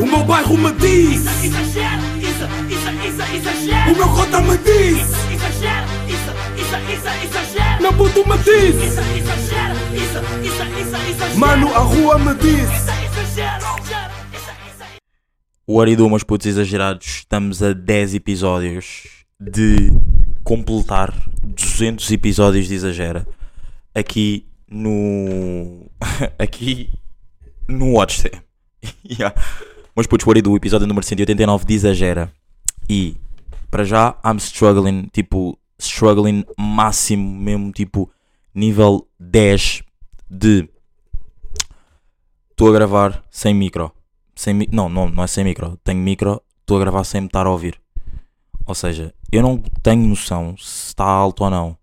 [0.00, 3.92] O meu bairro me diz Exagero, isso, isso, isso, exagero.
[3.92, 5.00] O meu cota me diz
[5.32, 7.82] Exagero, isso, isso, isso, exagero.
[7.82, 11.38] Meu puto me diz Isso, exagero, isso, isso, isso, exagero.
[11.38, 13.66] Mano, a rua me diz Isso, exagero,
[14.32, 14.84] isso, isso.
[15.66, 19.04] O Aridu, meus putos exagerados, estamos a 10 episódios
[19.40, 19.90] de
[20.42, 23.26] completar 200 episódios de Exagera
[23.94, 25.88] aqui no.
[26.38, 26.90] aqui
[27.68, 28.24] no Watch
[29.04, 29.34] yeah.
[29.96, 32.32] Meus putos, o Aridu, o episódio número 189 de Exagera.
[32.88, 33.16] E
[33.70, 38.10] para já, I'm struggling, tipo, struggling máximo mesmo, tipo,
[38.54, 39.82] nível 10
[40.28, 40.68] de.
[42.50, 43.92] Estou a gravar sem micro
[44.36, 45.76] sem mi- não, não, não é sem micro.
[45.84, 47.80] Tenho micro, estou a gravar sem me estar a ouvir.
[48.66, 51.76] Ou seja, eu não tenho noção se está alto ou não.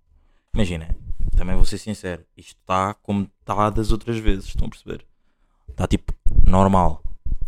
[0.54, 0.94] Imagina,
[1.38, 5.06] também vou ser sincero, isto está como está das outras vezes, estão a perceber?
[5.70, 6.14] Está tipo
[6.46, 7.02] normal.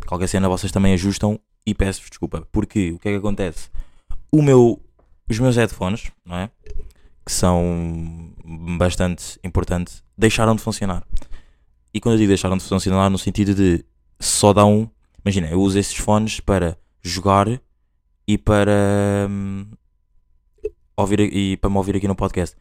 [0.06, 2.48] Qualquer cena vocês também ajustam e peço-vos desculpa.
[2.52, 3.70] Porque o que é que acontece?
[4.32, 4.82] O meu,
[5.30, 6.50] os meus headphones, não é?
[7.26, 8.34] Que são
[8.78, 11.04] bastante importantes, deixaram de funcionar.
[11.94, 13.86] E quando eu digo deixaram de funcionar, no sentido de
[14.20, 14.90] só dá um.
[15.24, 17.48] Imagina, eu uso esses fones para jogar
[18.28, 19.68] e para hum,
[20.98, 22.56] ouvir e para me ouvir aqui no podcast.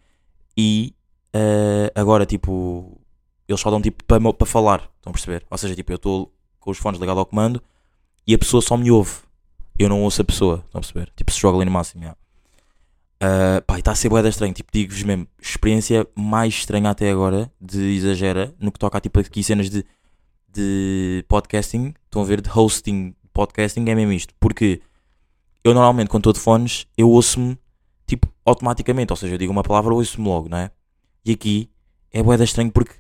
[0.57, 0.95] E
[1.33, 3.01] eh, agora, tipo,
[3.49, 4.91] eles só dão tipo para, para falar.
[4.97, 5.45] Estão a perceber?
[5.51, 7.63] Ou seja, tipo, eu estou com os fones ligados ao comando
[8.27, 9.13] e a pessoa só me ouve.
[9.79, 10.63] Eu não ouço a pessoa.
[10.65, 11.13] Estão a perceber?
[11.17, 12.03] Tipo, struggling no máximo.
[12.03, 12.19] Yeah.
[13.23, 14.55] Uh, pá, está a ser boeda estranho.
[14.55, 19.19] Tipo, digo-vos mesmo, experiência mais estranha até agora de exagera no que toca a tipo
[19.21, 19.85] aqui cenas de
[20.53, 24.35] de podcasting, estão a ver, de hosting podcasting, é mesmo isto.
[24.39, 24.83] Porque
[25.65, 27.59] eu normalmente, quando estou de fones, eu ouço-me
[28.07, 29.13] tipo automaticamente.
[29.13, 30.71] Ou seja, eu digo uma palavra, ouço-me logo, não é?
[31.25, 31.71] E aqui
[32.11, 32.95] é boeda estranho porque,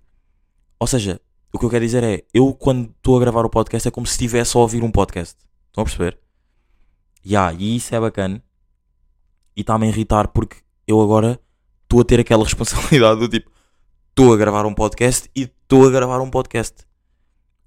[0.79, 1.21] ou seja,
[1.53, 4.07] o que eu quero dizer é, eu quando estou a gravar o podcast é como
[4.07, 5.37] se estivesse a ouvir um podcast.
[5.67, 6.19] Estão a perceber?
[7.25, 8.43] Yeah, e isso é bacana.
[9.55, 11.39] E está-me a irritar porque eu agora
[11.83, 13.51] estou a ter aquela responsabilidade do tipo,
[14.09, 16.87] estou a gravar um podcast e estou a gravar um podcast.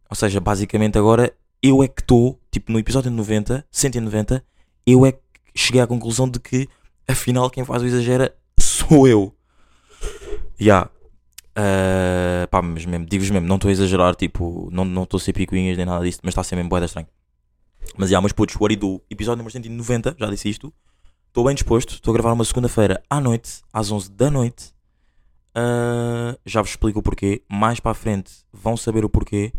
[0.09, 4.43] Ou seja, basicamente agora eu é que estou, tipo no episódio 90, 190,
[4.85, 5.19] eu é que
[5.55, 6.67] cheguei à conclusão de que
[7.07, 9.35] afinal quem faz o exagera sou eu.
[10.59, 10.89] Ya.
[11.55, 15.33] Ah, pá, mas mesmo, digo-vos mesmo, não estou a exagerar, tipo, não estou a ser
[15.33, 17.07] picuinhas nem nada disso, mas está a ser mesmo boeda estranho.
[17.97, 20.73] Mas já, mas putos, o do episódio número 190, já disse isto.
[21.27, 24.73] Estou bem disposto, estou a gravar uma segunda-feira à noite, às 11 da noite.
[25.53, 27.41] Ah, já vos explico o porquê.
[27.49, 29.53] Mais para a frente vão saber o porquê.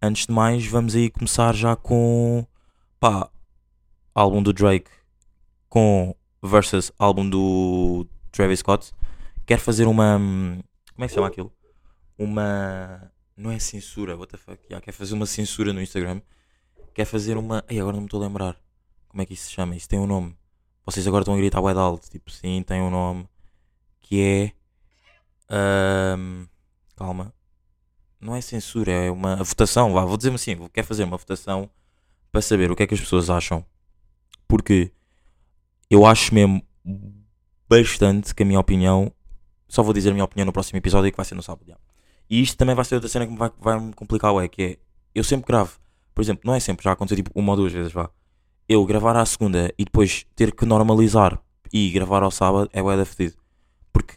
[0.00, 2.46] Antes de mais, vamos aí começar já com
[3.00, 3.28] pá,
[4.14, 4.90] álbum do Drake
[5.68, 8.92] com versus álbum do Travis Scott.
[9.46, 10.20] Quero fazer uma.
[10.94, 11.52] Como é que se chama aquilo?
[12.18, 13.12] Uma.
[13.36, 14.62] Não é censura, what the fuck?
[14.64, 16.20] Yeah, quer fazer uma censura no Instagram.
[16.94, 17.64] Quer fazer uma.
[17.68, 18.56] Ai, agora não me estou a lembrar.
[19.08, 19.76] Como é que isso se chama?
[19.76, 20.36] Isso tem um nome.
[20.86, 22.08] Vocês agora estão a gritar wide alto.
[22.08, 23.28] Tipo, sim, tem um nome.
[24.00, 24.52] Que
[25.50, 26.16] é.
[26.16, 26.46] hum,
[26.94, 27.34] calma
[28.24, 31.68] não é censura, é uma votação, vá, vou dizer assim, quer fazer uma votação
[32.32, 33.64] para saber o que é que as pessoas acham.
[34.48, 34.90] Porque
[35.90, 36.62] eu acho mesmo
[37.68, 39.12] bastante que a minha opinião,
[39.74, 41.66] só vou dizer a minha opinião no próximo episódio que vai ser no sábado.
[41.66, 41.76] já.
[42.30, 44.78] E isto também vai ser outra cena que vai, vai me complicar, é que é,
[45.12, 45.78] eu sempre gravo,
[46.14, 48.08] por exemplo, não é sempre, já aconteceu tipo uma ou duas vezes, vá.
[48.68, 51.40] Eu gravar à segunda e depois ter que normalizar
[51.72, 53.36] e gravar ao sábado é bué da fedido.
[53.92, 54.14] Porque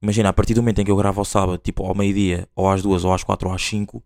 [0.00, 2.68] imagina, a partir do momento em que eu gravo ao sábado, tipo ao meio-dia, ou
[2.68, 4.02] às duas, ou às quatro, ou às cinco,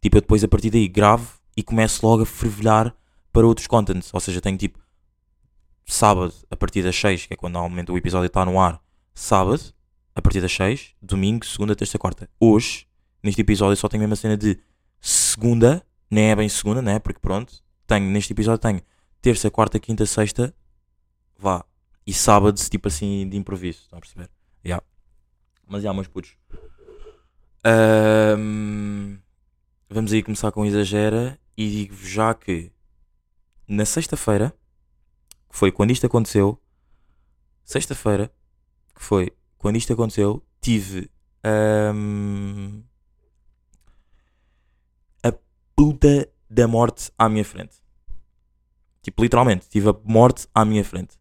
[0.00, 2.94] tipo eu depois a partir daí gravo e começo logo a fervilhar
[3.32, 4.14] para outros contents.
[4.14, 4.78] Ou seja, tenho tipo
[5.84, 8.80] sábado a partir das seis, que é quando normalmente o episódio está no ar,
[9.12, 9.74] sábado
[10.16, 12.28] a partir das seis, domingo, segunda, terça, quarta.
[12.40, 12.88] Hoje,
[13.22, 14.58] neste episódio, só tenho a mesma cena de
[14.98, 16.98] segunda, nem é bem segunda, né?
[16.98, 18.80] Porque pronto, tenho neste episódio tenho
[19.20, 20.54] terça, quarta, quinta, sexta,
[21.38, 21.62] vá,
[22.06, 24.30] e sábado, tipo assim, de improviso, estão a perceber?
[24.64, 24.82] Yeah.
[25.68, 26.34] Mas já, meus putos.
[27.62, 29.18] Ahm,
[29.90, 32.72] vamos aí começar com exagera e digo-vos já que
[33.68, 34.56] na sexta-feira,
[35.50, 36.58] que foi quando isto aconteceu,
[37.64, 38.32] sexta-feira,
[38.94, 41.10] que foi quando isto aconteceu, tive
[41.44, 42.82] ahm,
[45.22, 45.32] a
[45.74, 47.76] puta da morte à minha frente.
[49.02, 51.16] Tipo, literalmente, tive a morte à minha frente.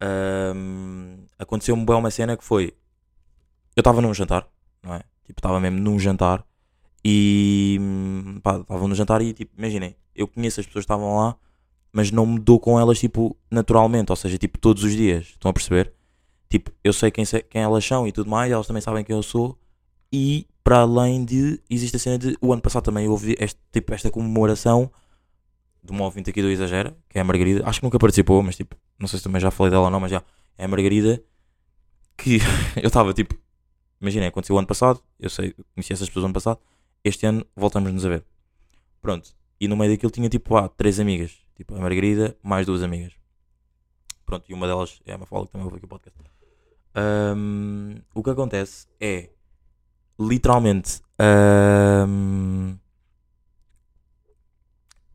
[0.00, 2.72] Ahm, Aconteceu-me bem uma cena que foi.
[3.74, 4.48] Eu estava num jantar,
[4.82, 5.00] não é?
[5.24, 6.44] Tipo, estava mesmo num jantar
[7.04, 7.78] e.
[7.80, 11.36] hum, pá, estava num jantar e, tipo, imaginem, eu conheço as pessoas que estavam lá,
[11.92, 15.30] mas não me dou com elas, tipo, naturalmente, ou seja, tipo, todos os dias.
[15.30, 15.92] Estão a perceber?
[16.52, 19.22] Tipo, eu sei quem, quem elas são e tudo mais, elas também sabem quem eu
[19.22, 19.58] sou
[20.12, 21.58] e para além de.
[21.70, 22.36] Existe a cena de.
[22.42, 24.92] O ano passado também houve este, tipo, esta comemoração
[25.82, 27.66] de uma ouvinte aqui do Exagera, que é a Margarida.
[27.66, 29.98] Acho que nunca participou, mas tipo, não sei se também já falei dela ou não,
[29.98, 30.22] mas já.
[30.58, 31.24] É a Margarida
[32.18, 32.36] que
[32.76, 33.34] eu estava tipo.
[33.98, 36.60] Imagina, aconteceu o ano passado, eu sei, conheci essas pessoas ano passado.
[37.02, 38.26] Este ano voltamos-nos a ver.
[39.00, 39.30] Pronto.
[39.58, 41.34] E no meio daquilo tinha tipo, ah, três amigas.
[41.56, 43.14] Tipo, a Margarida, mais duas amigas.
[44.26, 46.32] Pronto, e uma delas é a Mafalda que também ouve aqui o podcast.
[46.94, 49.30] Ahm, o que acontece é
[50.20, 52.76] literalmente ahm,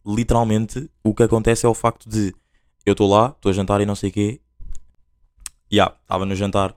[0.06, 2.34] literalmente o que acontece é o facto de
[2.86, 4.42] eu estou lá, estou a jantar e não sei o quê.
[5.72, 6.76] Ya, estava no jantar.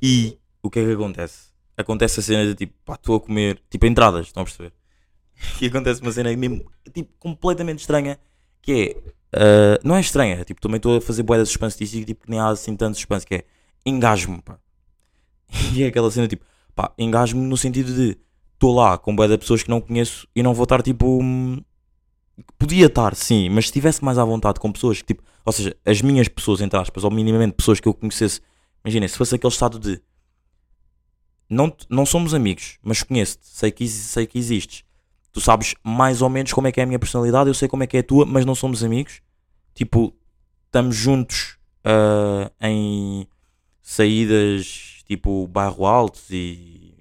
[0.00, 1.52] E o que é que acontece?
[1.76, 4.72] Acontece a cena de tipo, pá, estou a comer, tipo, entradas, estão a perceber?
[5.60, 8.18] E acontece uma cena mesmo, tipo, completamente estranha,
[8.62, 11.96] que é, ah, não é estranha, tipo, também estou a fazer boeda de suspense disso
[11.96, 13.44] e tipo, nem há assim tanto suspense, que é,
[13.84, 14.58] engasgo-me, pá.
[15.74, 16.44] E é aquela cena tipo,
[16.74, 18.18] pá, engasgo-me no sentido de
[18.54, 21.20] estou lá com boeda de pessoas que não conheço e não vou estar tipo.
[21.22, 21.60] hum,
[22.58, 25.76] Podia estar, sim, mas se estivesse mais à vontade com pessoas que tipo, ou seja,
[25.84, 28.40] as minhas pessoas, entre aspas, ou minimamente pessoas que eu conhecesse,
[28.84, 30.00] imaginem, se fosse aquele estado de
[31.48, 34.82] não, não somos amigos, mas conheço-te, sei que, sei que existes,
[35.32, 37.84] tu sabes mais ou menos como é que é a minha personalidade, eu sei como
[37.84, 39.20] é que é a tua, mas não somos amigos,
[39.74, 40.12] tipo,
[40.66, 43.28] estamos juntos ah, em
[43.84, 46.94] saídas tipo bairro alto e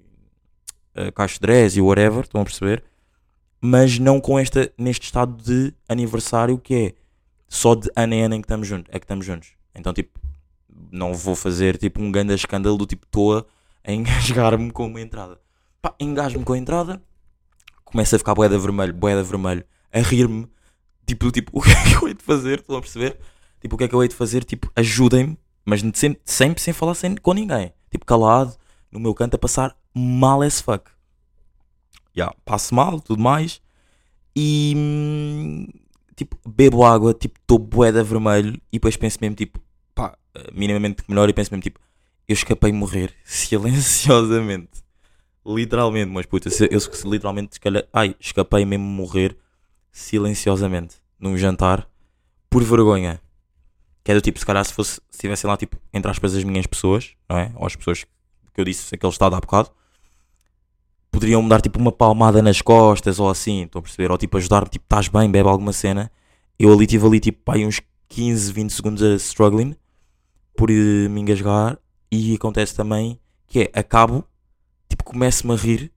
[0.98, 2.84] uh, Caixodrés e whatever, estão a perceber?
[3.62, 6.94] Mas não com esta, neste estado de aniversário que é
[7.48, 9.54] só de ano em ano em que estamos juntos, é que estamos juntos.
[9.74, 10.20] Então tipo,
[10.92, 13.48] não vou fazer tipo um grande escândalo do tipo toa
[13.82, 15.40] a engasgar-me com uma entrada.
[15.82, 17.02] Pá, engasgo-me com a entrada,
[17.86, 20.48] começa a ficar boeda vermelho, boeda vermelho, a rir-me,
[21.06, 22.60] tipo, tipo, o que é que eu hei de fazer?
[22.60, 23.18] Estão a perceber?
[23.62, 24.44] Tipo, o que é que eu hei de fazer?
[24.44, 27.74] Tipo, ajudem-me, mas sempre, sempre sem falar sem, com ninguém.
[27.90, 28.56] Tipo, calado,
[28.92, 30.92] no meu canto, a passar mal as fuck.
[32.16, 33.62] Já, passo mal, tudo mais.
[34.36, 35.68] E, hum,
[36.16, 38.54] tipo, bebo água, tipo, estou boeda vermelho.
[38.72, 39.60] E depois penso mesmo, tipo,
[39.96, 40.18] pá,
[40.54, 41.30] minimamente melhor.
[41.30, 41.80] E penso mesmo, tipo,
[42.28, 44.84] eu escapei morrer silenciosamente.
[45.46, 46.80] Literalmente, mas puta, eu
[47.12, 49.38] literalmente, se calhar, ai, escapei mesmo morrer
[49.92, 51.88] silenciosamente num jantar
[52.50, 53.22] por vergonha.
[54.04, 56.44] Que é do tipo, se calhar se fosse, se estivessem lá, tipo, entre aspas, as
[56.44, 57.52] minhas pessoas, não é?
[57.56, 58.04] Ou as pessoas
[58.54, 59.72] que eu disse aquele estado há bocado,
[61.12, 64.12] poderiam me dar tipo uma palmada nas costas ou assim, estão a perceber?
[64.12, 66.12] Ou tipo ajudar-me, tipo, estás bem, bebe alguma cena.
[66.60, 69.76] Eu ali tive ali tipo aí uns 15, 20 segundos a struggling
[70.56, 71.80] por eh, me engasgar
[72.12, 74.24] e acontece também que é, acabo,
[74.90, 75.92] tipo, começo-me a rir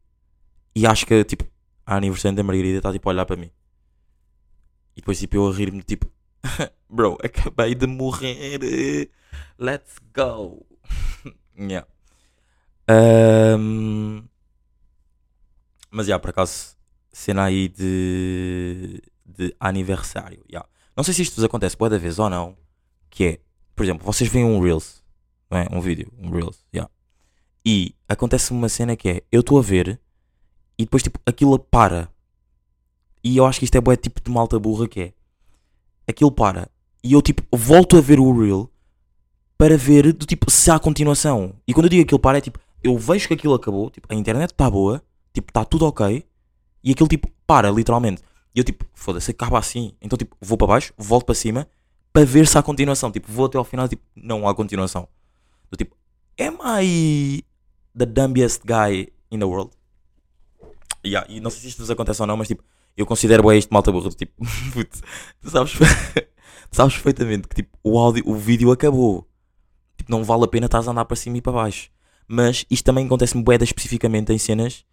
[0.75, 1.45] e acho que tipo,
[1.85, 3.51] a aniversário da Margarida está tipo a olhar para mim.
[4.95, 6.11] E depois tipo eu a rir-me tipo,
[6.89, 9.11] bro, acabei de morrer,
[9.59, 10.67] let's go.
[11.59, 11.87] yeah.
[12.89, 14.25] Ahm,
[15.91, 16.77] mas já, por acaso,
[17.13, 20.45] cena aí de, de aniversário.
[20.51, 20.65] já.
[20.97, 22.57] Não sei se isto vos acontece boa da vez ou não.
[23.11, 23.41] Que é,
[23.75, 25.03] por exemplo, vocês veem um Reels,
[25.51, 25.67] não é?
[25.71, 26.89] Um vídeo, um Reels, já.
[27.65, 30.01] E acontece uma cena que é, eu estou a ver
[30.79, 32.09] e depois tipo, aquilo para.
[33.25, 35.13] E eu acho que isto é bué tipo de malta burra que é.
[36.07, 36.69] Aquilo para.
[37.03, 38.71] E eu tipo, volto a ver o Reel
[39.57, 41.55] para ver do tipo se há continuação.
[41.67, 44.15] E quando eu digo aquilo para é tipo, eu vejo que aquilo acabou, tipo, a
[44.15, 46.25] internet está boa, tipo, está tudo ok,
[46.83, 48.23] e aquilo tipo para, literalmente.
[48.55, 49.93] E eu tipo, foda-se, acaba assim.
[50.01, 51.69] Então tipo, vou para baixo, volto para cima,
[52.13, 53.11] para ver se há continuação.
[53.11, 55.09] Tipo, vou até ao final, tipo, não há continuação.
[55.71, 55.97] Do tipo,
[56.41, 57.45] am I
[57.97, 59.71] the dumbest guy in the world?
[61.05, 62.63] Yeah, e não sei se isto vos acontece ou não, mas tipo,
[62.97, 64.09] eu considero bem isto malta burra.
[64.09, 64.33] do Tipo,
[65.41, 65.73] tu sabes,
[66.71, 69.29] sabes perfeitamente que tipo, o áudio, o vídeo acabou.
[69.97, 71.91] Tipo, não vale a pena estás a andar para cima e para baixo.
[72.29, 74.85] Mas isto também acontece-me boeda especificamente em cenas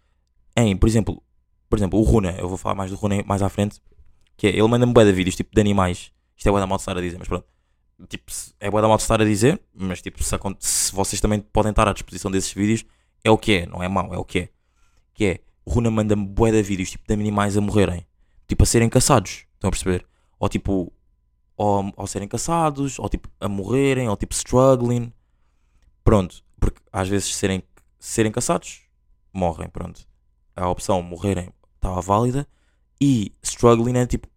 [0.56, 1.22] em, por exemplo,
[1.68, 3.80] por exemplo, o Runa, eu vou falar mais do Runa mais à frente,
[4.36, 6.12] que é, ele manda-me boeda vídeos tipo de animais.
[6.36, 7.46] Isto é boeda mal de estar a dizer, mas pronto.
[8.08, 11.88] Tipo, é boeda mal estar a dizer, mas tipo, se, se vocês também podem estar
[11.88, 12.84] à disposição desses vídeos,
[13.22, 14.48] é o que é, não é mau, é o que é.
[15.14, 18.06] Que é, Runa manda-me boeda vídeos tipo de animais a morrerem,
[18.46, 20.06] tipo a serem caçados, estão a perceber?
[20.38, 20.92] Ou tipo,
[21.56, 25.12] ou, ou serem caçados, ou tipo a morrerem, ou tipo struggling.
[26.02, 27.62] Pronto, porque às vezes serem,
[27.98, 28.82] serem caçados,
[29.32, 30.06] morrem, pronto.
[30.54, 32.46] A opção morrerem estava válida
[33.00, 34.28] e struggling é tipo,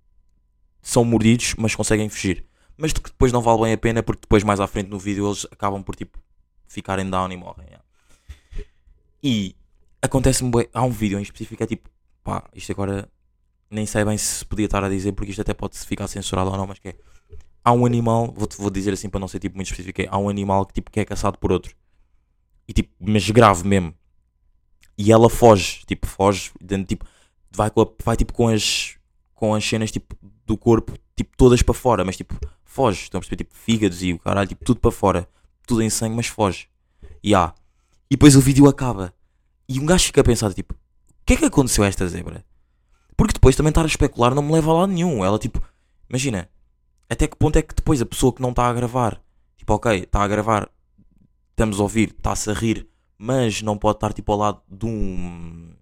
[0.82, 2.46] são mordidos, mas conseguem fugir.
[2.78, 5.00] Mas de que depois não vale bem a pena porque depois mais à frente no
[5.00, 6.20] vídeo eles acabam por tipo
[6.68, 7.66] ficarem down e morrem.
[7.66, 7.84] yeah.
[9.24, 9.56] E
[10.08, 11.90] acontece-me, bué- há um vídeo em específico, é tipo,
[12.24, 13.10] pá, isto agora
[13.72, 16.58] nem sei bem se podia estar a dizer porque isto até pode ficar censurado ou
[16.58, 16.96] não, mas que é,
[17.64, 20.18] há um animal, vou, vou dizer assim para não ser tipo muito específico, é, há
[20.18, 21.76] um animal que tipo que é caçado por outro.
[22.68, 23.94] E tipo, mas grave mesmo.
[24.98, 27.06] e ela foge, tipo, foge, dentro, tipo,
[27.52, 28.96] vai, com a- vai tipo com as,
[29.34, 32.36] com as cenas tipo, do corpo, tipo, todas para fora, mas tipo,
[32.66, 35.30] foge, estão a perceber, tipo, fígados e o caralho, tipo, tudo para fora,
[35.68, 36.68] tudo em sangue, mas foge.
[37.24, 37.54] E há.
[38.10, 39.14] E depois o vídeo acaba.
[39.70, 40.78] E um gajo fica a pensar, tipo, o
[41.26, 42.46] que é que aconteceu a esta zebra?
[43.18, 45.26] Porque depois também estar a especular não me leva a lado nenhum.
[45.26, 45.62] Ela, tipo,
[46.10, 46.50] imagina,
[47.10, 49.22] até que ponto é que depois a pessoa que não está a gravar,
[49.58, 50.70] tipo, ok, está a gravar,
[51.50, 55.74] estamos a ouvir, está-se a rir, mas não pode estar, tipo, ao lado de um.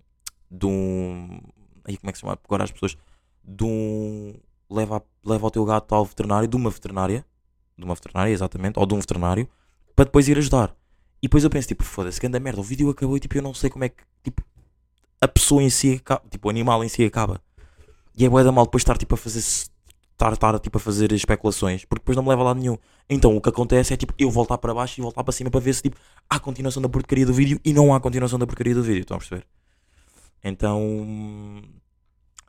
[0.50, 1.42] de um.
[1.84, 2.40] Aí como é que se chama?
[2.44, 2.98] Agora as pessoas.
[3.44, 4.34] de um.
[4.70, 7.26] leva, leva o teu gato ao veterinário, de uma veterinária,
[7.78, 9.48] de uma veterinária, exatamente, ou de um veterinário,
[9.96, 10.76] para depois ir ajudar.
[11.22, 13.54] E depois eu penso, tipo, foda-se, anda merda, o vídeo acabou e tipo, eu não
[13.54, 14.44] sei como é que, tipo,
[15.20, 17.42] a pessoa em si acaba, tipo, o animal em si acaba.
[18.18, 21.12] E é bué da mal depois estar, tipo, a fazer, estar, estar, tipo, a fazer
[21.12, 22.78] especulações, porque depois não me leva a lado nenhum.
[23.10, 25.60] Então o que acontece é, tipo, eu voltar para baixo e voltar para cima para
[25.60, 25.98] ver se, tipo,
[26.30, 29.18] há continuação da porcaria do vídeo e não há continuação da porcaria do vídeo, estão
[29.18, 29.46] a perceber?
[30.44, 30.80] Então,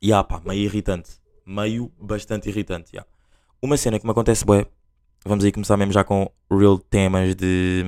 [0.03, 1.13] e yeah, pá, meio irritante,
[1.45, 3.09] meio bastante irritante, yeah.
[3.63, 4.67] Uma cena que me acontece, bué,
[5.25, 7.83] vamos aí começar mesmo já com real temas de,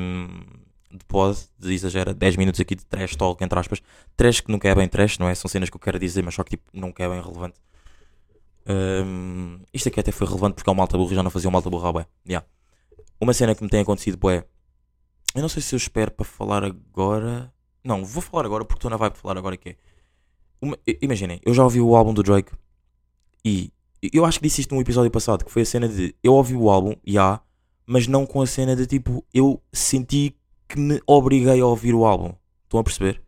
[0.90, 3.80] de pod, de exagera, 10 minutos aqui de trash talk, entre aspas.
[4.16, 5.35] Trash que nunca é bem trash, não é?
[5.35, 7.57] São cenas que eu quero dizer, mas só que tipo, nunca é bem relevante.
[8.66, 11.52] Hum, isto aqui até foi relevante porque é um malta burro já não fazia um
[11.52, 12.07] malta burro, bué.
[12.28, 12.47] Yeah.
[13.21, 14.45] Uma cena que me tem acontecido, bué.
[15.35, 17.52] Eu não sei se eu espero para falar agora.
[17.83, 19.76] Não, vou falar agora porque na vibe de falar agora que é.
[20.61, 22.52] Uma- Imaginem, eu já ouvi o álbum do Drake
[23.45, 23.73] e
[24.12, 26.54] eu acho que disse isto num episódio passado, que foi a cena de eu ouvi
[26.54, 27.40] o álbum, já,
[27.87, 30.37] mas não com a cena de tipo, eu senti
[30.68, 32.34] que me obriguei a ouvir o álbum.
[32.64, 33.22] Estão a perceber?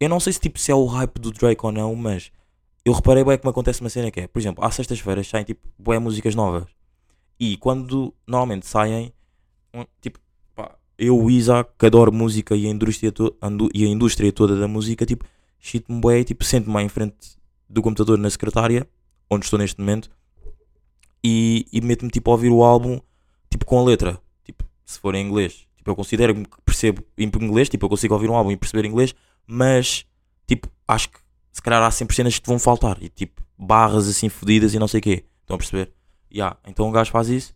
[0.00, 2.32] Eu não sei se tipo se é o hype do Drake ou não, mas
[2.84, 5.44] eu reparei bem que me acontece uma cena que é, por exemplo, às sextas-feiras saem
[5.44, 6.64] tipo bué músicas novas.
[7.38, 9.12] E quando normalmente saem,
[10.00, 10.18] tipo,
[10.54, 13.36] pá, eu, o Isaac, que adoro música e a indústria, to-
[13.74, 15.24] e a indústria toda da música, tipo,
[15.58, 17.36] shit-me bué, tipo, sento-me em frente
[17.68, 18.88] do computador na secretária,
[19.30, 20.10] onde estou neste momento,
[21.24, 23.00] e, e meto-me tipo a ouvir o álbum,
[23.48, 25.66] tipo, com a letra, tipo, se for em inglês.
[25.82, 29.12] Tipo, eu considero que percebo inglês, tipo, eu consigo ouvir um álbum e perceber inglês,
[29.44, 30.06] mas,
[30.46, 31.18] tipo, acho que
[31.50, 34.78] se calhar há sempre cenas que te vão faltar, e tipo, barras assim fodidas e
[34.78, 35.24] não sei o quê.
[35.40, 35.92] Estão a perceber?
[36.32, 37.52] Yeah, então um gajo faz isso,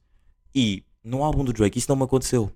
[0.53, 2.51] e no álbum do Drake isso não me aconteceu.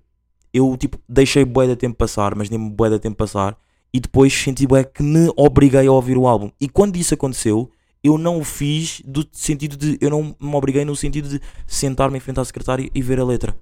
[0.53, 3.57] Eu, tipo, deixei bué de tempo passar, mas nem bué de tempo passar,
[3.93, 6.51] e depois senti bué que me obriguei a ouvir o álbum.
[6.59, 7.71] E quando isso aconteceu,
[8.03, 9.97] eu não o fiz do sentido de.
[10.01, 13.23] Eu não me obriguei no sentido de sentar-me em frente à secretária e ver a
[13.23, 13.55] letra.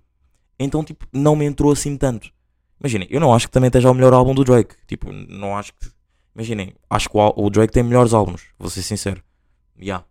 [0.59, 2.29] Então, tipo, não me entrou assim tanto.
[2.79, 4.75] Imaginem, eu não acho que também esteja o melhor álbum do Drake.
[4.87, 5.89] Tipo, não acho que.
[6.35, 9.21] Imaginem, acho que o, o Drake tem melhores álbuns, vou ser sincero.
[9.81, 10.03] Ya.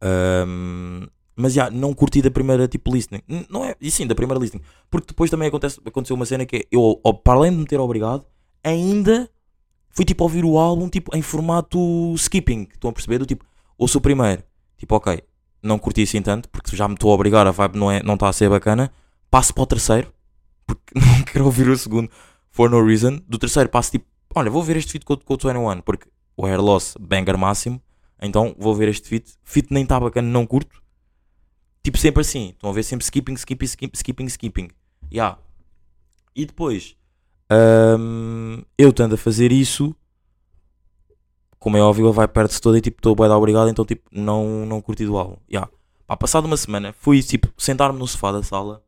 [0.00, 1.06] Ahm,
[1.36, 3.22] mas já, não curti da primeira tipo listening.
[3.48, 4.62] Não é, e sim, da primeira listening.
[4.90, 7.80] Porque depois também acontece, aconteceu uma cena que é, eu, para além de me ter
[7.80, 8.26] obrigado,
[8.62, 9.28] ainda
[9.90, 11.78] fui tipo ouvir o álbum tipo, em formato
[12.16, 12.68] skipping.
[12.72, 13.18] Estão a perceber?
[13.18, 13.44] Do tipo,
[13.78, 14.42] ouço o primeiro,
[14.76, 15.22] tipo, ok,
[15.62, 18.16] não curti assim tanto, porque já me estou a obrigar, a vibe não está não
[18.16, 18.92] tá a ser bacana.
[19.30, 20.12] Passo para o terceiro,
[20.66, 22.10] porque não quero ouvir o segundo,
[22.50, 23.20] for no reason.
[23.28, 26.46] Do terceiro passo tipo, olha, vou ver este feat com, com o 21, porque o
[26.46, 27.80] Hair Loss, banger máximo.
[28.20, 29.34] Então vou ver este feat.
[29.44, 30.82] Feat nem está bacana, não curto.
[31.82, 32.50] Tipo, sempre assim.
[32.50, 34.68] Estão a ver sempre skipping, skipping, skipping, skipping, skipping.
[35.12, 35.38] Yeah.
[36.34, 36.96] E depois,
[37.98, 39.94] hum, eu tendo a fazer isso,
[41.58, 44.80] como é óbvio, vai perto-se toda e tipo, estou bem obrigado, então tipo, não, não
[44.80, 45.36] curti do álbum.
[45.50, 45.70] Yeah.
[46.18, 48.82] Passado uma semana, fui tipo, sentar-me no sofá da sala,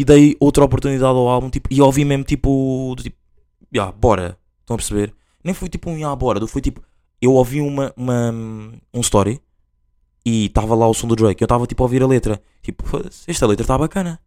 [0.00, 3.16] e dei outra oportunidade ao álbum, tipo, e ouvi mesmo tipo, do tipo,
[3.74, 4.38] yeah, bora.
[4.60, 5.14] Estão a perceber?
[5.42, 6.82] Nem foi tipo um yeah, bora, foi tipo,
[7.20, 8.30] eu ouvi uma, uma
[8.92, 9.40] um story
[10.24, 11.42] e estava lá o som do Drake.
[11.42, 12.42] Eu estava tipo a ouvir a letra.
[12.62, 12.84] Tipo,
[13.26, 14.20] esta letra está bacana.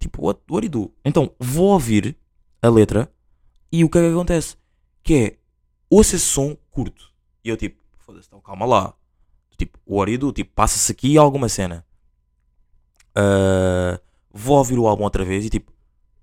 [0.00, 0.94] Tipo, what, what do you do?
[1.04, 2.16] Então, vou ouvir
[2.60, 3.12] a letra
[3.70, 4.56] e o que é que acontece?
[5.02, 5.36] Que é,
[5.88, 7.12] ouço esse som curto.
[7.44, 8.94] E eu tipo, foda-se, então calma lá.
[9.56, 10.32] Tipo, what do you do?
[10.32, 11.84] Tipo, passa-se aqui alguma cena.
[13.14, 14.00] Ah,
[14.38, 15.72] vou ouvir o álbum outra vez e tipo,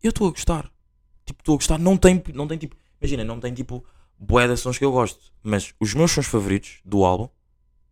[0.02, 0.72] eu estou a gostar.
[1.26, 1.78] Tipo, estou a gostar.
[1.78, 3.84] Não tem, não tem tipo, imagina, não tem tipo
[4.18, 5.32] bué de sons que eu gosto.
[5.44, 7.28] Mas os meus sons favoritos do álbum,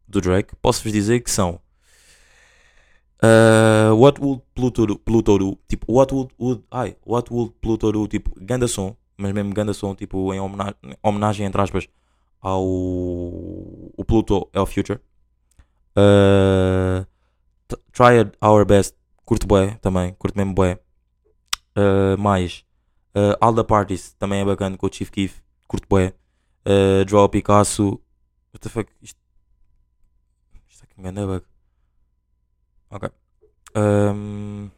[0.08, 1.60] do Drake, posso-vos dizer que são
[3.24, 8.08] uh, What Would Pluto Pluto Do, tipo, What Would, would, ai, What Would Pluto Do,
[8.08, 11.88] tipo, ganda som, mas mesmo ganda som, tipo, em homena- homenagem, entre aspas,
[12.42, 15.00] ao o Pluto é o Future.
[15.96, 17.06] Uh,
[17.92, 18.96] Try Our Best,
[19.34, 20.80] curto bué também, curto mesmo bué.
[21.76, 22.64] Uh, mais,
[23.16, 26.14] uh, All the Parties, também é bacana, com o Chief Keef, curto bué.
[26.66, 28.00] Uh, Draw Picasso,
[28.54, 29.20] what the fuck, isto,
[30.70, 31.46] isto aqui me engana bug.
[32.92, 33.10] Ok.
[33.76, 34.70] Um,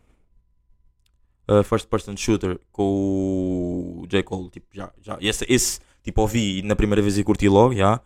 [1.49, 4.23] uh, First Person Shooter com o J.
[4.23, 4.49] Cole.
[4.49, 5.17] Tipo, já, já.
[5.19, 7.99] Esse, esse tipo, ouvi na primeira vez e curti logo, já.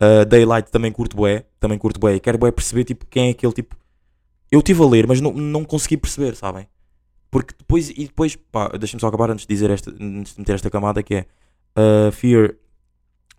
[0.00, 2.18] Uh, Daylight também curto bué, também curto bué.
[2.18, 3.76] Quero bué perceber, tipo, quem é aquele tipo.
[4.52, 6.68] Eu estive a ler, mas não, não consegui perceber, sabem?
[7.30, 10.54] Porque depois, e depois, pá, deixa-me só acabar antes de dizer esta, antes de meter
[10.54, 11.26] esta camada que é
[11.74, 12.56] uh, Fear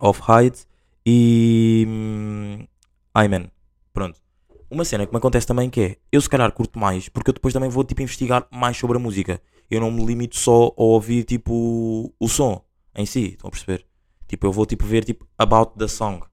[0.00, 0.66] of Height
[1.06, 2.66] e hum,
[3.14, 3.48] Ayman.
[3.92, 4.20] Pronto.
[4.68, 7.34] Uma cena que me acontece também que é, eu se calhar curto mais, porque eu
[7.34, 9.40] depois também vou tipo investigar mais sobre a música.
[9.70, 12.60] Eu não me limito só a ouvir tipo o som
[12.92, 13.86] em si, estão a perceber?
[14.26, 16.24] Tipo, eu vou tipo ver tipo about the song,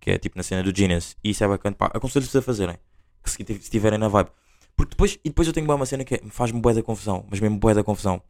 [0.00, 2.78] que é tipo na cena do Genius, e isso é bacana, pá, aconselho-vos a fazerem,
[3.30, 4.30] se estiverem na vibe.
[4.76, 7.40] Porque depois, e depois eu tenho uma cena que é, faz-me bué da confusão, mas
[7.40, 8.20] mesmo bué da confusão.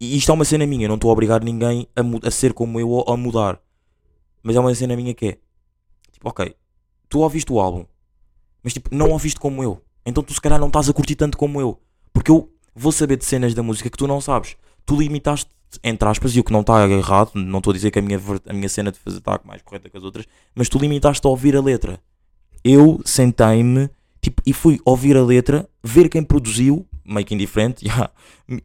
[0.00, 2.78] E isto é uma cena minha, não estou a obrigar ninguém a, a ser como
[2.78, 3.60] eu ou a mudar.
[4.42, 5.38] Mas é uma cena minha que é,
[6.12, 6.54] tipo, ok,
[7.08, 7.84] tu ouviste o álbum,
[8.62, 9.82] mas tipo, não ouviste como eu.
[10.06, 11.80] Então tu se calhar não estás a curtir tanto como eu.
[12.12, 14.56] Porque eu vou saber de cenas da música que tu não sabes.
[14.86, 15.50] Tu limitaste,
[15.82, 18.20] entre aspas, e o que não está errado, não estou a dizer que a minha,
[18.46, 21.30] a minha cena de fazer está mais correta que as outras, mas tu limitaste a
[21.30, 22.00] ouvir a letra.
[22.64, 23.90] Eu sentei-me
[24.28, 28.10] tipo, e fui ouvir a letra, ver quem produziu, meio que indiferente, yeah,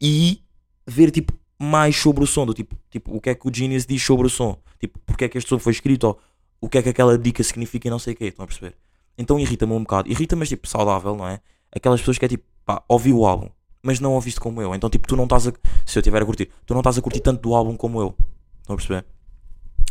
[0.02, 0.42] e
[0.86, 3.86] ver tipo mais sobre o som, do tipo, tipo, o que é que o Genius
[3.86, 6.20] diz sobre o som, tipo, porque é que este som foi escrito, ou
[6.60, 8.76] o que é que aquela dica significa e não sei o quê, estão a perceber?
[9.18, 11.40] Então irrita-me um bocado, irrita-me, mas tipo, saudável, não é?
[11.72, 13.50] Aquelas pessoas que é tipo, pá, ouvi o álbum,
[13.82, 15.54] mas não ouviste como eu, então tipo, tu não estás a,
[15.86, 18.16] se eu estiver a curtir, tu não estás a curtir tanto do álbum como eu,
[18.60, 19.06] estão a perceber?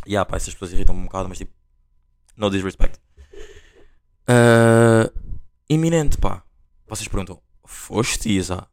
[0.06, 1.52] E yeah, pá, essas pessoas irritam-me um bocado, mas tipo,
[2.36, 2.98] no disrespect.
[4.26, 5.10] Ah,
[5.72, 6.42] iminente, pá.
[6.86, 8.66] Vocês perguntam, foste Isa?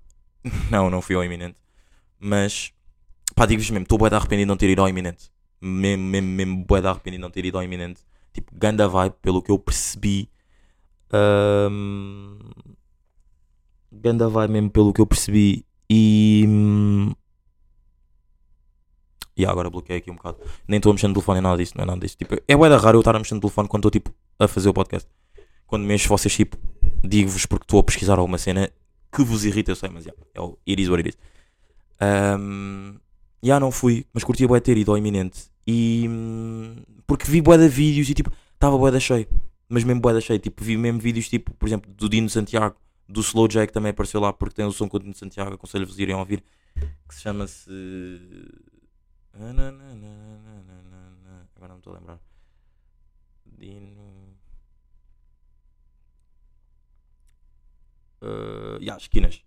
[0.71, 1.57] Não, não fui ao iminente.
[2.19, 2.71] Mas,
[3.35, 5.29] pá, digo-vos mesmo, estou bué de arrependido de não ter ido ao iminente.
[5.61, 8.01] Mesmo, mesmo, mesmo bué de arrependido de não ter ido ao iminente.
[8.33, 10.29] Tipo, ganda vibe, pelo que eu percebi.
[11.11, 12.39] Ahm,
[13.91, 15.65] ganda vibe mesmo, pelo que eu percebi.
[15.89, 16.45] E...
[16.47, 17.13] hum,
[19.35, 20.37] E agora bloqueei aqui um bocado.
[20.67, 22.17] Nem estou a mexer no telefone, é nada disso, não é nada disso.
[22.17, 24.69] Tipo, é bué raro eu estar a mexer no telefone quando estou, tipo, a fazer
[24.69, 25.09] o podcast.
[25.65, 26.57] Quando mexo, vocês, tipo,
[27.03, 28.69] digo-vos porque estou a pesquisar alguma cena
[29.11, 31.17] que vos irrita, eu sei, mas já, é o it is what it is.
[32.01, 32.99] Um,
[33.41, 35.49] já não fui, mas curtia bué ter ido ao iminente.
[35.65, 36.75] E hum,
[37.07, 39.27] porque vi bué de vídeos e tipo, estava bué da cheio.
[39.67, 42.75] Mas mesmo bué da cheio, tipo, vi mesmo vídeos tipo, por exemplo, do Dino Santiago,
[43.07, 45.53] do Slow J que também apareceu lá porque tem o som com o Dino Santiago,
[45.53, 46.43] aconselho-vos a irem a ouvir,
[47.07, 47.69] que se chama-se.
[49.33, 49.53] Agora
[51.69, 52.19] não me estou a lembrar.
[53.57, 54.28] Dino.
[58.21, 59.41] Uh, yeah, esquinas.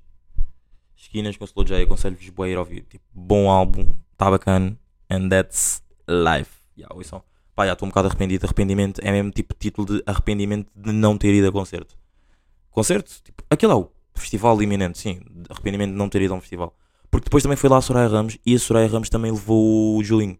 [0.97, 2.83] Esquinas com Slow J, aconselho-vos bué a ir ouvir.
[2.83, 4.79] Tipo, bom álbum, tá bacana.
[5.11, 6.51] And that's life.
[6.77, 7.23] Yeah, ouçam.
[7.55, 8.47] Pá, já estou um bocado arrependido.
[8.47, 11.97] Arrependimento é mesmo tipo título de arrependimento de não ter ido a concerto.
[12.71, 13.13] Concerto?
[13.23, 15.21] Tipo, aquele é o festival iminente, sim.
[15.51, 16.75] Arrependimento de não ter ido a um festival.
[17.11, 20.03] Porque depois também foi lá a Soraya Ramos e a Soraya Ramos também levou o
[20.03, 20.39] Julinho.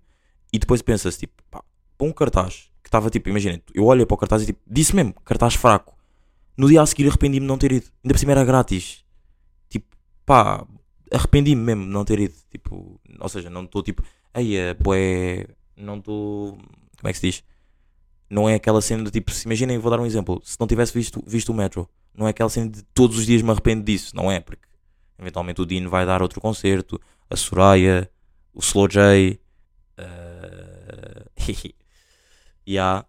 [0.51, 1.63] E depois pensa-se, tipo, pá,
[1.99, 4.97] para um cartaz que estava tipo, imaginem, eu olho para o cartaz e tipo, disse
[4.97, 5.95] mesmo, cartaz fraco.
[6.63, 7.87] No dia a seguir arrependi-me de não ter ido.
[8.05, 9.05] Ainda por cima era grátis.
[9.69, 10.65] Tipo, pá,
[11.13, 12.35] arrependi-me mesmo de não ter ido.
[12.53, 14.01] Tipo, ou seja, não estou tipo,
[14.33, 16.53] aí é boé, não estou.
[16.53, 17.45] Como é que se diz?
[18.31, 20.41] Não é aquela cena de tipo, se imaginem, vou dar um exemplo.
[20.45, 23.43] Se não tivesse visto, visto o Metro, não é aquela cena de todos os dias
[23.43, 24.39] me arrependo disso, não é?
[24.39, 24.69] Porque
[25.19, 28.09] eventualmente o Dino vai dar outro concerto, a Soraya,
[28.55, 29.41] o Slow J.
[29.99, 31.29] Uh...
[32.65, 33.05] yeah.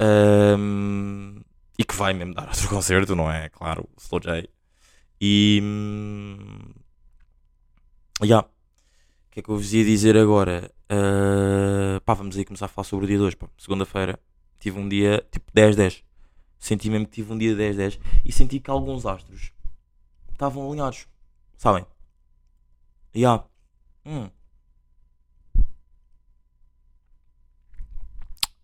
[0.00, 1.39] Um,
[1.80, 3.48] e que vai mesmo dar outro concerto, não é?
[3.48, 4.46] Claro, Slow J.
[5.18, 5.60] E.
[5.62, 6.74] hum,
[8.22, 8.46] Yeah.
[8.46, 10.70] O que é que eu vos ia dizer agora?
[10.92, 13.34] Uh, pá, vamos aí começar a falar sobre o dia de hoje.
[13.36, 13.48] pá.
[13.56, 14.20] Segunda-feira
[14.58, 16.02] tive um dia tipo 10-10.
[16.58, 19.52] Senti mesmo que tive um dia 10-10 e senti que alguns astros
[20.32, 21.06] estavam alinhados.
[21.56, 21.86] Sabem?
[23.16, 23.42] Yeah.
[24.04, 24.28] Hum.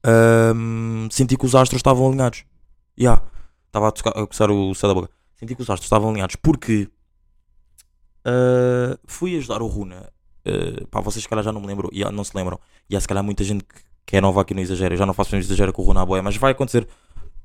[0.05, 2.45] Ahm, senti que os astros estavam alinhados.
[2.99, 3.23] Yeah.
[3.67, 5.11] Estava a, a coçar o céu da boca.
[5.35, 6.89] Senti que os astros estavam alinhados porque
[8.27, 10.13] ah, fui ajudar o Runa.
[10.45, 12.59] Ah, pá, vocês se calhar já não me lembram, e não se lembram.
[12.91, 14.95] E há se calhar muita gente que, que é nova aqui no Exagero.
[14.95, 16.89] Eu já não faço um exagero com o Runa à boia, mas vai acontecer.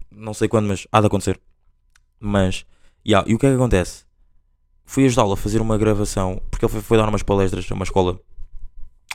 [0.10, 1.40] Não sei quando, mas há de acontecer.
[2.20, 2.66] Mas,
[3.08, 4.06] yeah, e o que é que acontece?
[4.84, 7.84] Fui ajudá-lo a fazer uma gravação, porque ele foi, foi dar umas palestras a uma
[7.84, 8.20] escola.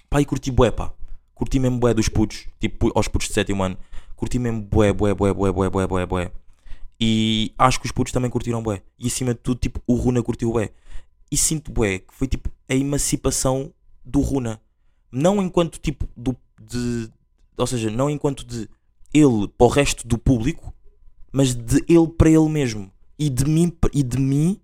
[0.08, 0.92] Pá, e curti bué, pá.
[1.34, 3.76] Curti mesmo bué dos putos, tipo aos putos de sétimo ano.
[4.16, 6.32] Curti mesmo bué, bué, bué, bué, bué, bué, bué, bué.
[6.98, 8.82] E acho que os putos também curtiram bué.
[8.98, 10.70] E acima de tudo, tipo, o Runa curtiu bué.
[11.30, 13.72] E sinto bué que foi tipo a emancipação
[14.04, 14.60] do Runa.
[15.12, 17.10] Não enquanto tipo do, de.
[17.56, 18.68] Ou seja, não enquanto de
[19.12, 20.72] ele para o resto do público,
[21.32, 22.90] mas de ele para ele mesmo.
[23.18, 24.60] E de mim, e de mim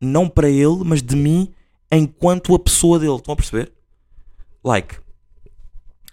[0.00, 1.52] não para ele, mas de mim
[1.90, 3.16] enquanto a pessoa dele.
[3.16, 3.72] Estão a perceber?
[4.64, 4.98] Like,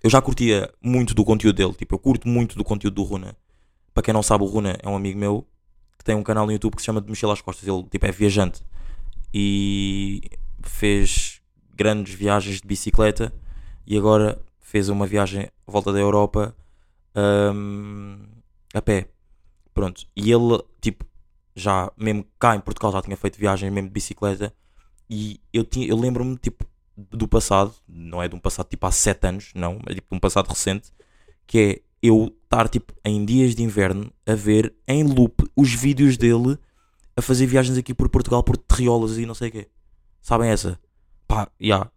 [0.03, 1.73] eu já curtia muito do conteúdo dele.
[1.73, 3.37] Tipo, eu curto muito do conteúdo do Runa.
[3.93, 5.47] Para quem não sabe, o Runa é um amigo meu
[5.97, 7.65] que tem um canal no YouTube que se chama De Mochila às Costas.
[7.65, 8.61] Ele, tipo, é viajante.
[9.33, 10.21] E
[10.61, 11.41] fez
[11.73, 13.33] grandes viagens de bicicleta.
[13.87, 16.53] E agora fez uma viagem à volta da Europa
[17.15, 18.25] hum,
[18.73, 19.07] a pé.
[19.73, 20.05] Pronto.
[20.15, 21.05] E ele, tipo,
[21.55, 24.53] já mesmo cá em Portugal já tinha feito viagens mesmo de bicicleta.
[25.09, 28.91] E eu, tinha, eu lembro-me, tipo, do passado, não é de um passado tipo há
[28.91, 30.91] 7 anos, não, é tipo de um passado recente,
[31.47, 36.17] que é eu estar tipo em dias de inverno a ver em loop os vídeos
[36.17, 36.57] dele
[37.15, 39.67] a fazer viagens aqui por Portugal por terriolas e não sei o quê.
[40.21, 40.79] Sabem essa?
[41.27, 41.75] Pá, já.
[41.75, 41.91] Yeah.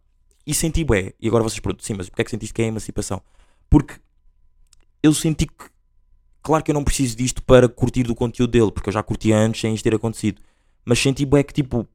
[0.46, 1.12] E senti bué.
[1.20, 3.20] E agora vocês perguntam, sim, mas porquê é que sentiste que é a emancipação?
[3.68, 4.00] Porque
[5.02, 5.70] eu senti que,
[6.42, 9.32] claro que eu não preciso disto para curtir do conteúdo dele, porque eu já curti
[9.32, 10.40] antes sem isto ter acontecido.
[10.84, 11.86] Mas senti bué que tipo,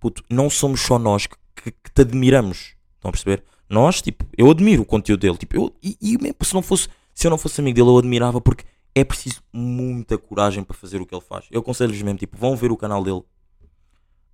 [0.00, 2.74] puto, não somos só nós que que, que, te admiramos.
[2.94, 3.44] Estão a perceber?
[3.68, 5.36] Nós, tipo, eu admiro o conteúdo dele.
[5.36, 7.98] Tipo, eu, e, e mesmo se, não fosse, se eu não fosse amigo dele, eu
[7.98, 11.46] admirava porque é preciso muita coragem para fazer o que ele faz.
[11.50, 13.22] Eu aconselho-vos mesmo, tipo, vão ver o canal dele.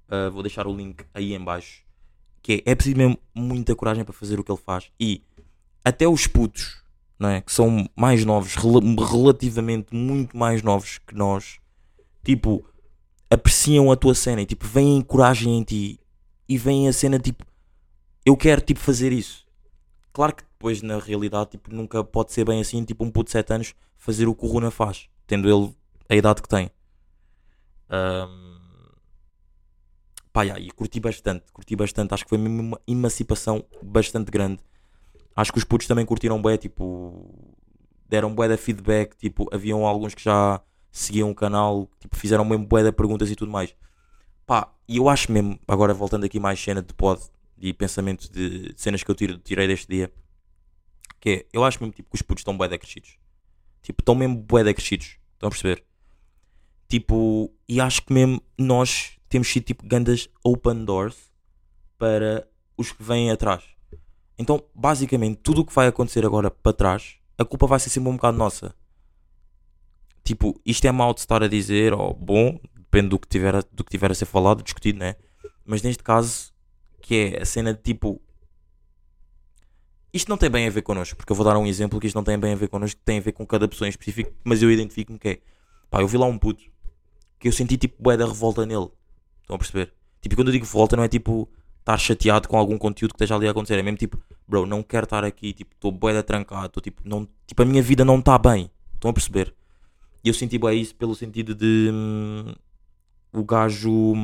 [0.08, 1.82] Uh, vou deixar o link aí em baixo.
[2.42, 4.90] Que é, é preciso mesmo muita coragem para fazer o que ele faz.
[4.98, 5.22] E
[5.84, 6.82] até os putos,
[7.18, 7.40] não é?
[7.40, 11.58] Que são mais novos, rel relativamente muito mais novos que nós,
[12.24, 12.64] tipo,
[13.30, 16.00] apreciam a tua cena e tipo, veem coragem em ti
[16.48, 17.44] e vem a cena tipo,
[18.24, 19.46] eu quero tipo fazer isso.
[20.12, 23.32] Claro que depois na realidade tipo, nunca pode ser bem assim, tipo um puto de
[23.32, 25.74] 7 anos fazer o que o Runa faz, tendo ele
[26.08, 26.70] a idade que tem.
[27.90, 28.58] Um...
[30.32, 34.60] Pá, yeah, e curti bastante, curti bastante, acho que foi mesmo uma emancipação bastante grande.
[35.34, 37.56] Acho que os putos também curtiram bem, tipo,
[38.08, 42.66] deram bué da feedback, tipo, haviam alguns que já seguiam o canal, tipo, fizeram mesmo
[42.66, 43.74] bué da perguntas e tudo mais.
[44.48, 47.20] Pá, e eu acho mesmo, agora voltando aqui mais cena de pod
[47.58, 50.10] e pensamento de, de cenas que eu tiro, tirei deste dia,
[51.20, 53.18] que é, eu acho mesmo tipo, que os putos estão bué crescidos.
[53.82, 55.18] Tipo, estão mesmo bué crescidos.
[55.34, 55.84] Estão a perceber?
[56.88, 61.30] Tipo, e acho que mesmo nós temos sido tipo grandes open doors
[61.98, 63.62] para os que vêm atrás.
[64.38, 68.08] Então, basicamente, tudo o que vai acontecer agora para trás, a culpa vai ser sempre
[68.08, 68.74] um bocado nossa.
[70.24, 72.58] Tipo, isto é mal de estar a dizer, ou bom,
[72.90, 75.16] depende do que tiver a, do que tiver a ser falado, discutido, né?
[75.64, 76.52] Mas neste caso,
[77.00, 78.20] que é a cena de tipo.
[80.12, 82.16] Isto não tem bem a ver connosco, porque eu vou dar um exemplo que isto
[82.16, 84.62] não tem bem a ver connosco, tem a ver com cada pessoa em específico, mas
[84.62, 85.38] eu identifico-me que é.
[85.90, 86.62] Pá, eu vi lá um puto
[87.38, 88.88] que eu senti tipo bué da revolta nele.
[89.42, 89.92] Estão a perceber?
[90.20, 91.48] Tipo, quando eu digo revolta, não é tipo
[91.80, 93.78] estar chateado com algum conteúdo que esteja ali a acontecer.
[93.78, 97.02] É mesmo tipo, bro, não quero estar aqui, tipo, estou bué da trancado, estou tipo,
[97.04, 98.70] não, tipo, a minha vida não está bem.
[98.94, 99.54] Estão a perceber?
[100.24, 101.90] E eu senti bué isso pelo sentido de.
[103.32, 104.14] O gajo.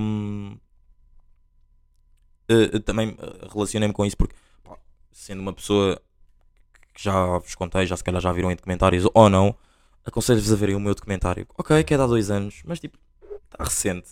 [2.51, 4.77] Uh, também eh, relacionei-me com isso porque, pá,
[5.11, 6.01] sendo uma pessoa
[6.93, 9.57] que já vos contei, já se calhar já viram em documentários ou não,
[10.05, 11.47] aconselho-vos a verem o meu documentário.
[11.57, 12.99] Ok, que é de há dois anos, mas tipo,
[13.51, 14.11] está recente.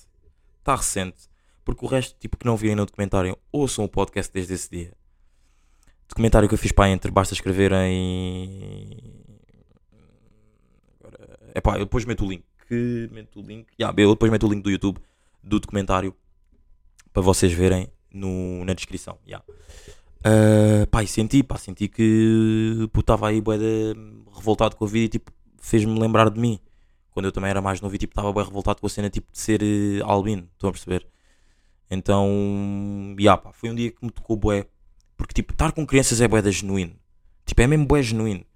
[0.58, 1.30] Está recente.
[1.64, 4.92] Porque o resto, tipo, que não virem no documentário, ouçam o podcast desde esse dia.
[6.08, 9.22] Documentário que eu fiz para entre, basta escrever em.
[11.62, 13.66] Pá, eu depois meto o link que meto o link.
[13.78, 14.98] Yeah, eu depois meto o link do YouTube
[15.42, 16.14] do documentário
[17.12, 19.18] para vocês verem no, na descrição.
[19.26, 19.44] Yeah.
[20.20, 23.58] Uh, pá, senti, pá, senti que estava aí bué
[24.34, 25.30] revoltado com a vida e tipo,
[25.60, 26.58] fez-me lembrar de mim.
[27.10, 29.30] Quando eu também era mais novo e tipo, estava bem revoltado com a cena tipo,
[29.30, 31.06] de ser uh, albino, estão a perceber?
[31.90, 34.66] Então, yeah, pá, foi um dia que me tocou bué.
[35.14, 36.94] Porque tipo, estar com crianças é bué da genuíno.
[37.44, 38.46] Tipo, é mesmo bué genuíno.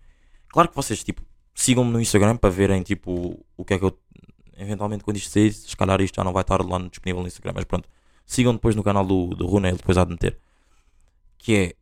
[0.49, 1.23] Claro que vocês, tipo,
[1.57, 3.99] sigam-me no Instagram para verem tipo o que é que eu
[4.57, 7.53] eventualmente quando isto sair, se calhar isto já não vai estar lá disponível no Instagram,
[7.55, 7.89] mas pronto,
[8.25, 10.39] sigam depois no canal do, do Rune, ele depois há de meter.
[11.39, 11.77] Que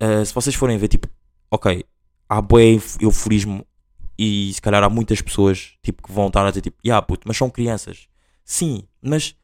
[0.00, 1.08] é, uh, se vocês forem ver, tipo,
[1.50, 1.84] ok,
[2.28, 3.66] há bué euforismo
[4.18, 7.26] e se calhar há muitas pessoas, tipo, que vão estar a dizer, tipo, yeah, puto,
[7.26, 8.06] mas são crianças.
[8.44, 9.34] Sim, mas...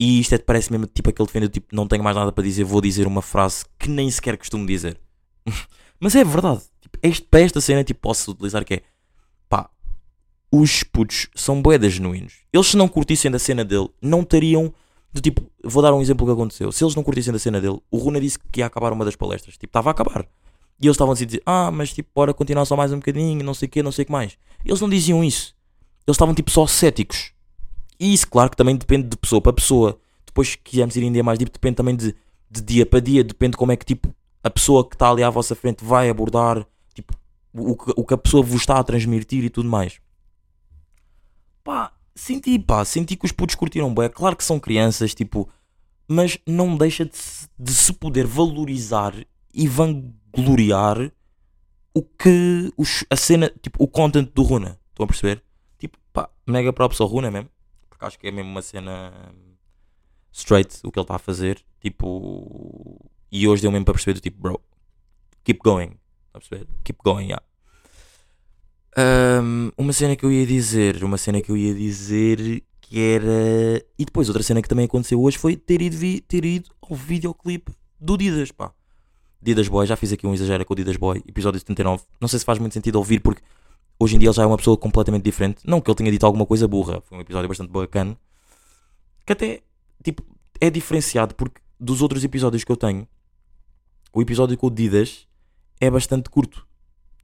[0.00, 2.62] E isto é, parece mesmo, tipo, aquele defendendo, tipo, não tenho mais nada para dizer,
[2.62, 5.00] vou dizer uma frase que nem sequer costumo dizer.
[5.98, 6.62] mas é verdade.
[6.90, 8.82] Tipo, este, para esta cena, tipo, posso utilizar que é
[10.50, 12.34] os putos são boedas genuínos.
[12.52, 14.72] Eles, se não curtissem da cena dele, não teriam.
[15.12, 16.70] Do tipo, vou dar um exemplo que aconteceu.
[16.70, 19.16] Se eles não curtissem da cena dele, o Runa disse que ia acabar uma das
[19.16, 19.56] palestras.
[19.56, 20.26] Tipo, estava a acabar.
[20.80, 23.54] E eles estavam a dizer, ah, mas tipo, bora continuar só mais um bocadinho, não
[23.54, 24.38] sei o que, não sei o que mais.
[24.64, 25.54] Eles não diziam isso.
[26.06, 27.32] Eles estavam tipo só céticos.
[27.98, 29.98] E isso, claro, que também depende de pessoa para pessoa.
[30.24, 32.14] Depois, que quisermos ir dia mais deep, depende também de,
[32.50, 33.24] de dia para dia.
[33.24, 36.08] Depende de como é que tipo a pessoa que está ali à vossa frente vai
[36.08, 36.64] abordar
[37.52, 40.00] o, que, o que a pessoa vos está a transmitir e tudo mais
[41.62, 44.08] pá, senti, pá, senti que os putos curtiram bem.
[44.08, 45.48] Claro que são crianças, tipo,
[46.06, 49.14] mas não deixa de se, de se poder valorizar
[49.52, 51.12] e vangloriar
[51.94, 54.78] o que os- a cena, tipo, o content do Runa.
[54.90, 55.42] Estão a perceber?
[55.78, 57.50] Tipo, pá, mega props ao Runa mesmo.
[57.88, 59.54] Porque acho que é mesmo uma cena hum,
[60.32, 61.62] straight o que ele está a fazer.
[61.80, 64.60] Tipo, e hoje deu mesmo para perceber do tipo, bro,
[65.44, 65.92] keep going.
[66.28, 66.66] Estão a perceber?
[66.84, 67.42] Keep going, yeah.
[68.96, 73.84] Hum, uma cena que eu ia dizer, uma cena que eu ia dizer que era.
[73.98, 76.96] E depois outra cena que também aconteceu hoje foi ter ido, vi- ter ido ao
[76.96, 78.72] videoclipe do Didas, pá.
[79.40, 82.02] Didas Boy, já fiz aqui um exagero com o Didas Boy, episódio 79.
[82.20, 83.40] Não sei se faz muito sentido ouvir porque
[84.00, 85.60] hoje em dia ele já é uma pessoa completamente diferente.
[85.64, 88.16] Não que ele tenha dito alguma coisa burra, foi um episódio bastante bacana.
[89.24, 89.62] Que até,
[90.02, 90.24] tipo,
[90.60, 93.06] é diferenciado porque dos outros episódios que eu tenho,
[94.12, 95.27] o episódio com o Didas
[95.80, 96.66] é bastante curto.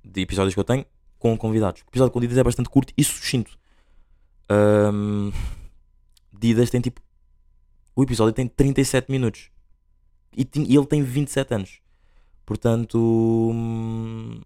[0.04, 0.84] De episódios que eu tenho
[1.18, 1.80] com convidados.
[1.82, 3.56] O episódio com Didas é bastante curto e sucinto.
[4.48, 5.30] Ahm,
[6.38, 7.00] Didas tem tipo.
[7.96, 9.50] O episódio tem 37 minutos.
[10.36, 11.80] E, tin- e ele tem 27 anos.
[12.44, 12.98] Portanto.
[12.98, 14.40] hum,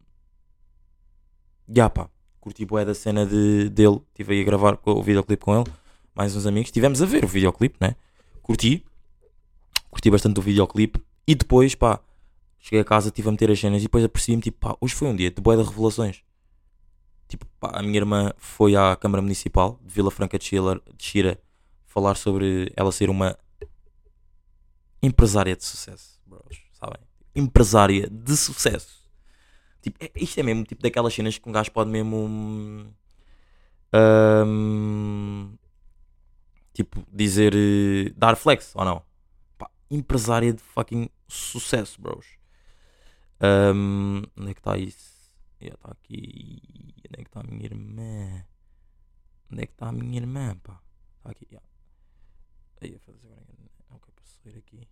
[1.69, 2.09] Já pá.
[2.41, 4.01] Curti bué da cena de, dele.
[4.11, 5.71] Estive aí a gravar o videoclipe com ele.
[6.15, 6.69] Mais uns amigos.
[6.69, 7.97] Estivemos a ver o videoclipe, né?
[8.43, 8.85] Curti.
[9.91, 11.01] Curti bastante o videoclipe.
[11.27, 12.01] E depois, pá.
[12.61, 15.09] Cheguei a casa, estive a meter as cenas e depois apercebi-me, tipo, pá, hoje foi
[15.09, 16.23] um dia de bué de revelações.
[17.29, 21.05] Tipo, pá, a minha irmã foi à Câmara Municipal de Vila Franca de Xira, de
[21.05, 21.41] Xira
[21.87, 23.39] falar sobre ela ser uma
[25.03, 26.99] empresária de sucesso, bros, sabem?
[27.35, 28.99] Empresária de sucesso.
[29.81, 32.17] Tipo, é- isto é mesmo tipo daquelas cenas que um gajo pode mesmo.
[33.93, 35.57] hum,
[36.73, 37.55] tipo, dizer.
[37.55, 39.03] eh, dar flex ou não?
[39.57, 42.27] Pá, empresária de fucking sucesso, bros.
[43.41, 45.37] Hum, onde é que está isso?
[45.61, 46.61] Está aqui.
[47.09, 48.45] Onde é que está a minha irmã?
[49.51, 50.81] Onde é que está a minha irmã, pá?
[51.19, 51.61] Está aqui, já.
[52.81, 53.47] Aí, eu fazer agora.
[53.91, 54.89] Ok, posso ler aqui.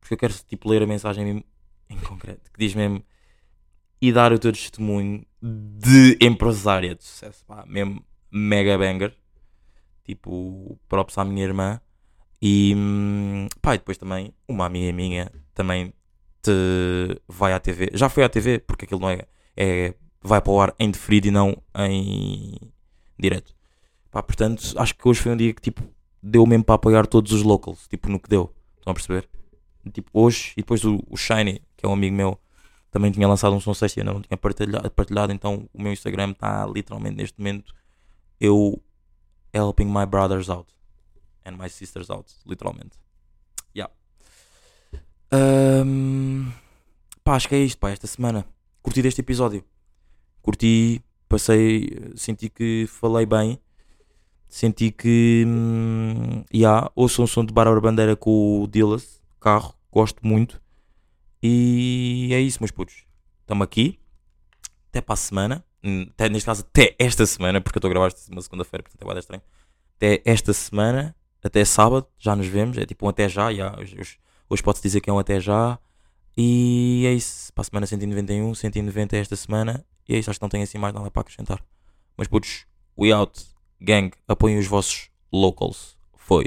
[0.00, 1.44] Porque eu quero tipo ler a mensagem mesmo
[1.88, 3.02] em concreto, que diz mesmo
[4.00, 9.16] e dar o teu testemunho de empresária de sucesso, pá, mesmo mega banger.
[10.04, 11.80] Tipo, props à minha irmã.
[12.46, 15.94] E hum, pá, e depois também uma amiga minha também
[16.42, 16.52] te
[17.26, 17.88] vai à TV.
[17.94, 19.26] Já foi à TV, porque aquilo não é,
[19.56, 22.54] é vai para o ar em deferido e não em
[23.18, 23.54] direto.
[24.10, 25.82] Pá, portanto, acho que hoje foi um dia que tipo
[26.22, 28.54] deu mesmo para apoiar todos os locals, tipo no que deu.
[28.76, 29.26] Estão a perceber?
[29.90, 32.38] Tipo, hoje, e depois o, o Shiny, que é um amigo meu,
[32.90, 35.92] também tinha lançado um som sexy e eu não tinha partilhado, partilhado, então o meu
[35.92, 37.74] Instagram está literalmente neste momento
[38.38, 38.82] eu
[39.52, 40.73] helping my brothers out
[41.44, 42.96] and my sisters out, literalmente.
[43.76, 43.92] Yeah.
[45.30, 46.52] Ahm,
[47.22, 48.46] pá, acho que é isto, pá, esta semana.
[48.82, 49.64] Curti deste episódio.
[50.42, 53.58] Curti, passei, senti que falei bem.
[54.48, 55.44] Senti que.
[55.46, 60.62] Hum, yeah, um som de Bárbara Bandeira com o Dillas, carro, gosto muito.
[61.42, 63.04] E é isso, meus putos.
[63.40, 63.98] Estamos aqui.
[64.90, 65.64] Até para a semana.
[65.82, 68.82] Hum, Até, neste caso, até esta semana, porque eu estou a gravar esta uma segunda-feira,
[68.82, 69.42] portanto é estranho.
[69.96, 72.78] Até esta semana, até sábado, já nos vemos.
[72.78, 73.50] É tipo um até já.
[73.50, 73.96] yeah, hoje
[74.48, 75.78] hoje, pode-se dizer que é um até já.
[76.36, 77.52] E é isso.
[77.52, 79.84] Para a semana 191, 190 é esta semana.
[80.08, 81.62] E é isso, acho que não tenho assim mais nada para acrescentar.
[82.16, 82.66] Mas putos,
[82.98, 83.40] we out.
[83.80, 85.96] Gang, apoiem os vossos locals.
[86.16, 86.46] Foi.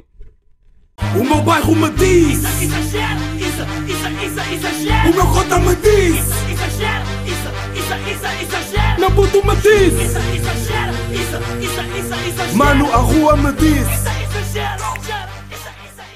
[1.15, 5.11] O meu bairro me diz, Exagero, isso, isso, isso, exagero.
[5.11, 8.99] o meu cota me diz, Exagero, isso, isso, isso, exagero.
[8.99, 12.57] meu puto me diz, Isso, exagero, isso, isso, isso, exagero.
[12.57, 14.26] mano a rua me diz.